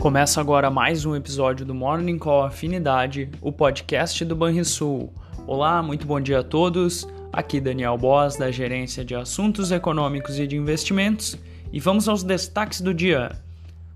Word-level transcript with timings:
Começa 0.00 0.40
agora 0.40 0.70
mais 0.70 1.06
um 1.06 1.16
episódio 1.16 1.64
do 1.64 1.74
Morning 1.74 2.18
Call 2.18 2.44
Afinidade, 2.44 3.30
o 3.40 3.50
podcast 3.50 4.24
do 4.26 4.36
Banrisul. 4.36 5.12
Olá, 5.46 5.82
muito 5.82 6.06
bom 6.06 6.20
dia 6.20 6.40
a 6.40 6.44
todos. 6.44 7.08
Aqui 7.32 7.60
Daniel 7.60 7.96
Boas, 7.96 8.36
da 8.36 8.50
Gerência 8.50 9.02
de 9.02 9.14
Assuntos 9.14 9.72
Econômicos 9.72 10.38
e 10.38 10.46
de 10.46 10.54
Investimentos, 10.54 11.36
e 11.72 11.80
vamos 11.80 12.08
aos 12.08 12.22
destaques 12.22 12.82
do 12.82 12.92
dia. 12.92 13.32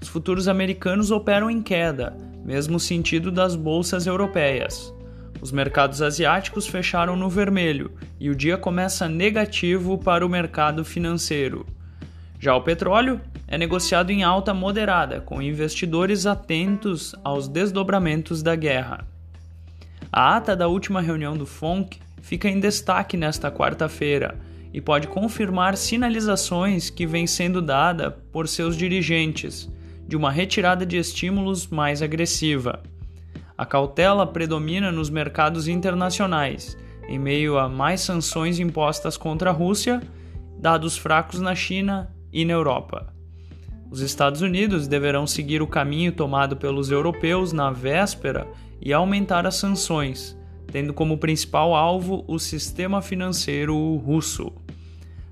Os 0.00 0.08
futuros 0.08 0.46
americanos 0.46 1.10
operam 1.10 1.50
em 1.50 1.60
queda, 1.60 2.16
mesmo 2.44 2.78
sentido 2.78 3.32
das 3.32 3.56
bolsas 3.56 4.06
europeias. 4.06 4.94
Os 5.42 5.50
mercados 5.50 6.00
asiáticos 6.00 6.66
fecharam 6.66 7.16
no 7.16 7.28
vermelho 7.28 7.90
e 8.20 8.30
o 8.30 8.36
dia 8.36 8.56
começa 8.56 9.08
negativo 9.08 9.98
para 9.98 10.24
o 10.24 10.28
mercado 10.28 10.84
financeiro. 10.84 11.66
Já 12.38 12.54
o 12.54 12.62
petróleo 12.62 13.20
é 13.48 13.56
negociado 13.56 14.10
em 14.10 14.22
alta 14.22 14.52
moderada, 14.52 15.20
com 15.22 15.40
investidores 15.40 16.26
atentos 16.26 17.14
aos 17.24 17.48
desdobramentos 17.48 18.42
da 18.42 18.54
guerra. 18.54 19.06
A 20.12 20.36
ata 20.36 20.54
da 20.54 20.68
última 20.68 21.00
reunião 21.00 21.36
do 21.36 21.46
FONC 21.46 21.98
fica 22.20 22.48
em 22.48 22.60
destaque 22.60 23.16
nesta 23.16 23.50
quarta-feira 23.50 24.38
e 24.72 24.80
pode 24.80 25.08
confirmar 25.08 25.76
sinalizações 25.76 26.90
que 26.90 27.06
vêm 27.06 27.26
sendo 27.26 27.62
dada 27.62 28.10
por 28.10 28.46
seus 28.46 28.76
dirigentes 28.76 29.68
de 30.06 30.14
uma 30.14 30.30
retirada 30.30 30.84
de 30.84 30.98
estímulos 30.98 31.66
mais 31.66 32.02
agressiva. 32.02 32.82
A 33.56 33.64
cautela 33.64 34.26
predomina 34.26 34.92
nos 34.92 35.10
mercados 35.10 35.68
internacionais, 35.68 36.76
em 37.08 37.18
meio 37.18 37.58
a 37.58 37.68
mais 37.68 38.02
sanções 38.02 38.58
impostas 38.58 39.16
contra 39.16 39.50
a 39.50 39.52
Rússia, 39.52 40.02
dados 40.58 40.96
fracos 40.98 41.40
na 41.40 41.54
China 41.54 42.14
e 42.32 42.44
na 42.44 42.52
Europa. 42.52 43.17
Os 43.90 44.00
Estados 44.00 44.42
Unidos 44.42 44.86
deverão 44.86 45.26
seguir 45.26 45.62
o 45.62 45.66
caminho 45.66 46.12
tomado 46.12 46.56
pelos 46.56 46.90
europeus 46.90 47.52
na 47.52 47.70
véspera 47.70 48.46
e 48.80 48.92
aumentar 48.92 49.46
as 49.46 49.56
sanções, 49.56 50.36
tendo 50.70 50.92
como 50.92 51.16
principal 51.16 51.74
alvo 51.74 52.22
o 52.28 52.38
sistema 52.38 53.00
financeiro 53.00 53.96
russo. 53.96 54.52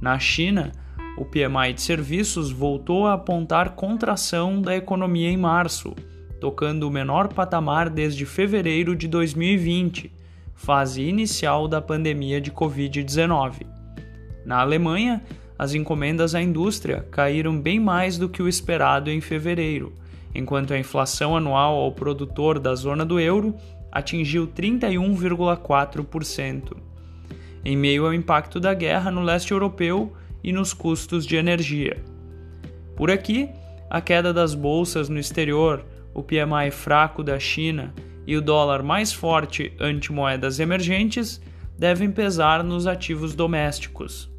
Na 0.00 0.18
China, 0.18 0.72
o 1.16 1.24
PMI 1.24 1.74
de 1.74 1.82
serviços 1.82 2.50
voltou 2.50 3.06
a 3.06 3.14
apontar 3.14 3.74
contração 3.76 4.60
da 4.60 4.74
economia 4.76 5.30
em 5.30 5.36
março, 5.36 5.94
tocando 6.40 6.88
o 6.88 6.90
menor 6.90 7.28
patamar 7.28 7.88
desde 7.88 8.26
fevereiro 8.26 8.96
de 8.96 9.06
2020, 9.06 10.12
fase 10.54 11.02
inicial 11.02 11.68
da 11.68 11.80
pandemia 11.80 12.40
de 12.40 12.50
Covid-19. 12.50 13.66
Na 14.44 14.60
Alemanha, 14.60 15.22
as 15.60 15.74
encomendas 15.74 16.34
à 16.34 16.40
indústria 16.40 17.06
caíram 17.10 17.60
bem 17.60 17.78
mais 17.78 18.16
do 18.16 18.30
que 18.30 18.42
o 18.42 18.48
esperado 18.48 19.10
em 19.10 19.20
fevereiro, 19.20 19.92
enquanto 20.34 20.72
a 20.72 20.78
inflação 20.78 21.36
anual 21.36 21.74
ao 21.74 21.92
produtor 21.92 22.58
da 22.58 22.74
zona 22.74 23.04
do 23.04 23.20
euro 23.20 23.54
atingiu 23.92 24.46
31,4%. 24.46 26.78
Em 27.62 27.76
meio 27.76 28.06
ao 28.06 28.14
impacto 28.14 28.58
da 28.58 28.72
guerra 28.72 29.10
no 29.10 29.20
leste 29.20 29.52
europeu 29.52 30.14
e 30.42 30.50
nos 30.50 30.72
custos 30.72 31.26
de 31.26 31.36
energia. 31.36 32.02
Por 32.96 33.10
aqui, 33.10 33.50
a 33.90 34.00
queda 34.00 34.32
das 34.32 34.54
bolsas 34.54 35.10
no 35.10 35.18
exterior, 35.18 35.84
o 36.14 36.22
PMI 36.22 36.70
fraco 36.70 37.22
da 37.22 37.38
China 37.38 37.92
e 38.26 38.34
o 38.34 38.40
dólar 38.40 38.82
mais 38.82 39.12
forte 39.12 39.74
ante 39.78 40.10
moedas 40.10 40.58
emergentes 40.58 41.38
devem 41.78 42.10
pesar 42.10 42.64
nos 42.64 42.86
ativos 42.86 43.34
domésticos. 43.34 44.30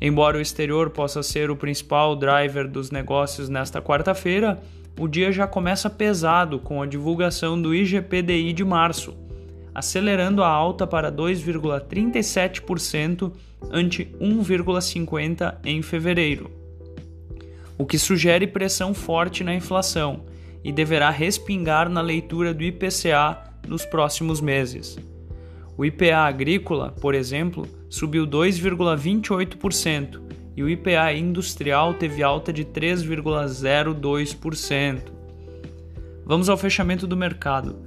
Embora 0.00 0.38
o 0.38 0.40
exterior 0.40 0.88
possa 0.90 1.22
ser 1.22 1.50
o 1.50 1.56
principal 1.56 2.16
driver 2.16 2.66
dos 2.66 2.90
negócios 2.90 3.50
nesta 3.50 3.82
quarta-feira, 3.82 4.58
o 4.98 5.06
dia 5.06 5.30
já 5.30 5.46
começa 5.46 5.90
pesado 5.90 6.58
com 6.58 6.82
a 6.82 6.86
divulgação 6.86 7.60
do 7.60 7.74
IGPDI 7.74 8.52
de 8.52 8.64
março, 8.64 9.14
acelerando 9.74 10.42
a 10.42 10.48
alta 10.48 10.86
para 10.86 11.12
2,37% 11.12 13.32
ante 13.70 14.06
1,50% 14.20 15.56
em 15.64 15.82
fevereiro, 15.82 16.50
o 17.76 17.84
que 17.84 17.98
sugere 17.98 18.46
pressão 18.46 18.94
forte 18.94 19.44
na 19.44 19.54
inflação 19.54 20.24
e 20.62 20.72
deverá 20.72 21.10
respingar 21.10 21.88
na 21.88 22.00
leitura 22.00 22.52
do 22.52 22.62
IPCA 22.62 23.38
nos 23.66 23.84
próximos 23.84 24.40
meses. 24.40 24.98
O 25.80 25.84
IPA 25.86 26.26
agrícola, 26.26 26.94
por 27.00 27.14
exemplo, 27.14 27.66
subiu 27.88 28.26
2,28% 28.26 30.20
e 30.54 30.62
o 30.62 30.68
IPA 30.68 31.14
industrial 31.14 31.94
teve 31.94 32.22
alta 32.22 32.52
de 32.52 32.66
3,02%. 32.66 35.00
Vamos 36.26 36.50
ao 36.50 36.58
fechamento 36.58 37.06
do 37.06 37.16
mercado. 37.16 37.78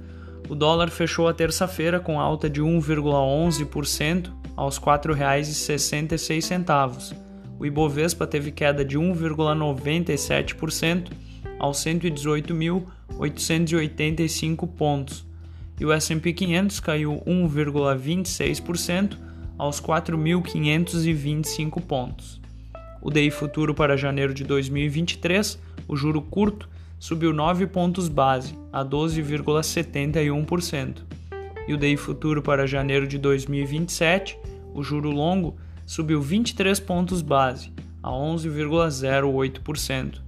O 0.48 0.56
dólar 0.56 0.90
fechou 0.90 1.28
a 1.28 1.32
terça-feira 1.32 2.00
com 2.00 2.18
alta 2.18 2.50
de 2.50 2.60
1,11% 2.60 4.32
aos 4.56 4.76
R$ 4.76 4.86
4,66. 4.86 7.16
O 7.60 7.64
Ibovespa 7.64 8.26
teve 8.26 8.50
queda 8.50 8.84
de 8.84 8.98
1,97% 8.98 11.12
aos 11.60 11.78
118.885 11.78 14.66
pontos 14.66 15.32
e 15.78 15.84
o 15.84 15.92
S&P 15.92 16.32
500 16.32 16.80
caiu 16.80 17.22
1,26% 17.26 19.18
aos 19.58 19.78
4.525 19.80 21.82
pontos. 21.82 22.40
O 23.00 23.10
DI 23.10 23.30
futuro 23.30 23.74
para 23.74 23.96
janeiro 23.96 24.32
de 24.32 24.44
2023, 24.44 25.58
o 25.86 25.96
juro 25.96 26.22
curto, 26.22 26.68
subiu 26.98 27.32
9 27.32 27.66
pontos 27.66 28.08
base 28.08 28.56
a 28.72 28.84
12,71%. 28.84 31.02
E 31.66 31.74
o 31.74 31.76
DI 31.76 31.96
futuro 31.96 32.42
para 32.42 32.66
janeiro 32.66 33.06
de 33.06 33.18
2027, 33.18 34.38
o 34.72 34.82
juro 34.82 35.10
longo, 35.10 35.56
subiu 35.86 36.20
23 36.20 36.80
pontos 36.80 37.22
base 37.22 37.72
a 38.02 38.10
11,08%. 38.10 40.20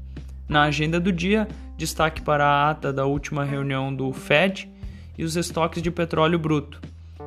Na 0.49 0.63
agenda 0.65 1.01
do 1.01 1.11
dia, 1.11 1.49
destaque 1.77 2.23
para 2.23 2.45
a 2.45 2.71
ata 2.71 2.93
da 2.93 3.05
última 3.05 3.45
reunião 3.45 3.93
do 3.95 4.13
Fed 4.13 4.71
e 5.19 5.25
os 5.25 5.37
estoques 5.37 5.82
de 5.82 5.91
petróleo 5.91 6.38
bruto. 6.38 6.81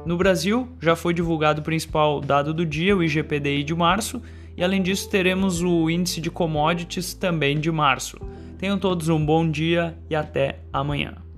No 0.06 0.18
Brasil, 0.18 0.68
já 0.82 0.96
foi 0.96 1.14
divulgado 1.14 1.62
o 1.62 1.64
principal 1.64 2.22
dado 2.22 2.54
do 2.54 2.66
dia, 2.66 2.96
o 2.96 3.04
IGPDI 3.04 3.64
de 3.64 3.76
março, 3.76 4.22
e 4.56 4.64
além 4.64 4.82
disso 4.82 5.10
teremos 5.10 5.62
o 5.62 5.90
índice 5.90 6.20
de 6.22 6.30
commodities 6.30 7.14
também 7.14 7.60
de 7.60 7.72
março. 7.72 8.18
Tenham 8.58 8.78
todos 8.78 9.08
um 9.08 9.24
bom 9.24 9.50
dia 9.50 9.98
e 10.10 10.16
até 10.16 10.60
amanhã. 10.72 11.29